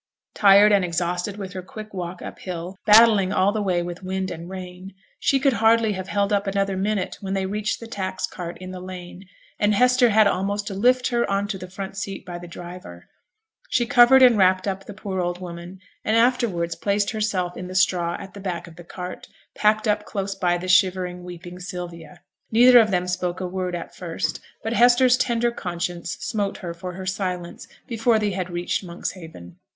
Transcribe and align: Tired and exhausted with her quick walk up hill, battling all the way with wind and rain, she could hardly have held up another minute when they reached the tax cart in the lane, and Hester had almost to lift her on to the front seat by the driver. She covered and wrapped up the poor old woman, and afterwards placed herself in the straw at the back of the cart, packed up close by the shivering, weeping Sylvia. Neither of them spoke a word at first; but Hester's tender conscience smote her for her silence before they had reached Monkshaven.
Tired 0.33 0.71
and 0.71 0.83
exhausted 0.83 1.37
with 1.37 1.53
her 1.53 1.61
quick 1.61 1.93
walk 1.93 2.23
up 2.23 2.39
hill, 2.39 2.75
battling 2.87 3.31
all 3.31 3.51
the 3.51 3.61
way 3.61 3.83
with 3.83 4.01
wind 4.01 4.31
and 4.31 4.49
rain, 4.49 4.95
she 5.19 5.39
could 5.39 5.53
hardly 5.53 5.91
have 5.91 6.07
held 6.07 6.33
up 6.33 6.47
another 6.47 6.75
minute 6.75 7.19
when 7.21 7.35
they 7.35 7.45
reached 7.45 7.79
the 7.79 7.85
tax 7.85 8.25
cart 8.25 8.57
in 8.57 8.71
the 8.71 8.79
lane, 8.79 9.27
and 9.59 9.75
Hester 9.75 10.09
had 10.09 10.25
almost 10.25 10.65
to 10.65 10.73
lift 10.73 11.09
her 11.09 11.29
on 11.29 11.47
to 11.49 11.59
the 11.59 11.69
front 11.69 11.97
seat 11.97 12.25
by 12.25 12.39
the 12.39 12.47
driver. 12.47 13.09
She 13.69 13.85
covered 13.85 14.23
and 14.23 14.39
wrapped 14.39 14.67
up 14.67 14.87
the 14.87 14.95
poor 14.95 15.19
old 15.21 15.39
woman, 15.39 15.77
and 16.03 16.17
afterwards 16.17 16.75
placed 16.75 17.11
herself 17.11 17.55
in 17.55 17.67
the 17.67 17.75
straw 17.75 18.17
at 18.19 18.33
the 18.33 18.39
back 18.39 18.65
of 18.65 18.77
the 18.77 18.83
cart, 18.83 19.27
packed 19.53 19.87
up 19.87 20.03
close 20.05 20.33
by 20.33 20.57
the 20.57 20.67
shivering, 20.67 21.23
weeping 21.23 21.59
Sylvia. 21.59 22.21
Neither 22.51 22.79
of 22.79 22.89
them 22.89 23.07
spoke 23.07 23.39
a 23.39 23.45
word 23.45 23.75
at 23.75 23.95
first; 23.95 24.41
but 24.63 24.73
Hester's 24.73 25.15
tender 25.15 25.51
conscience 25.51 26.17
smote 26.21 26.57
her 26.57 26.73
for 26.73 26.93
her 26.93 27.05
silence 27.05 27.67
before 27.85 28.17
they 28.17 28.31
had 28.31 28.49
reached 28.49 28.83
Monkshaven. 28.83 29.57